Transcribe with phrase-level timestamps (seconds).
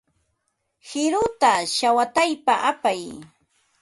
[0.87, 3.01] Qiruta shawataypa apay.